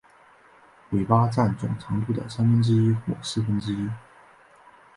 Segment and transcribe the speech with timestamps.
[0.93, 3.87] 尾巴占总长度的三分之一或四分之一。